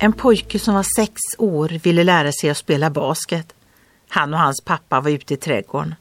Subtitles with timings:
[0.00, 3.54] En pojke som var sex år ville lära sig att spela basket.
[4.08, 5.94] Han och hans pappa var ute i trädgården.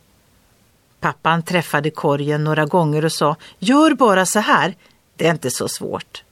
[1.00, 4.76] Pappan träffade korgen några gånger och sa Gör bara så här,
[5.16, 6.24] det är inte så svårt.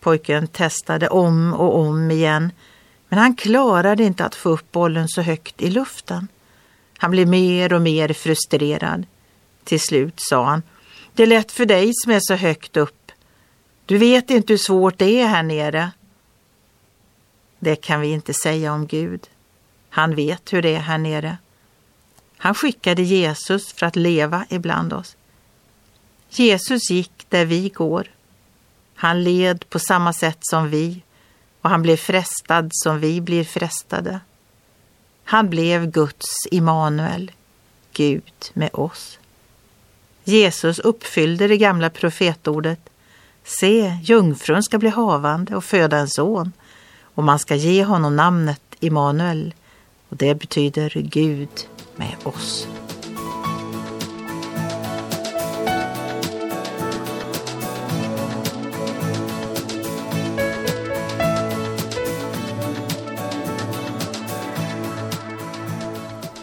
[0.00, 2.52] Pojken testade om och om igen
[3.08, 6.28] men han klarade inte att få upp bollen så högt i luften.
[6.98, 9.06] Han blev mer och mer frustrerad.
[9.64, 10.62] Till slut sa han
[11.14, 13.12] Det är lätt för dig som är så högt upp.
[13.86, 15.90] Du vet inte hur svårt det är här nere.
[17.64, 19.28] Det kan vi inte säga om Gud.
[19.90, 21.38] Han vet hur det är här nere.
[22.36, 25.16] Han skickade Jesus för att leva ibland oss.
[26.30, 28.10] Jesus gick där vi går.
[28.94, 31.02] Han led på samma sätt som vi
[31.60, 34.20] och han blev frestad som vi blir frestade.
[35.24, 37.32] Han blev Guds Immanuel,
[37.92, 39.18] Gud med oss.
[40.24, 42.80] Jesus uppfyllde det gamla profetordet.
[43.44, 46.52] Se, jungfrun ska bli havande och föda en son
[47.14, 49.54] och man ska ge honom namnet Immanuel
[50.08, 51.48] och det betyder Gud
[51.96, 52.68] med oss.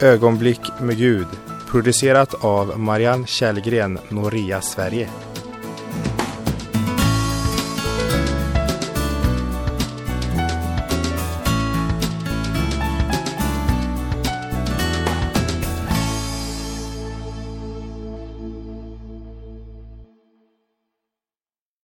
[0.02, 1.28] Ögonblick med Gud
[1.72, 5.10] producerat av Marianne Källgren, Noria Sverige.